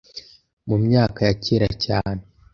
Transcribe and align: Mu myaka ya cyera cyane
Mu 0.67 0.75
myaka 0.85 1.19
ya 1.27 1.33
cyera 1.43 1.69
cyane 1.85 2.21